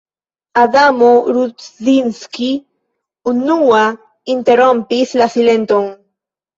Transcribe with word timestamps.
Adamo 0.61 1.09
Rudzinski 1.35 2.49
unua 3.35 3.85
interrompis 4.39 5.19
la 5.25 5.33
silenton. 5.39 5.91